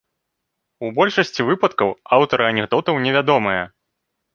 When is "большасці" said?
0.97-1.47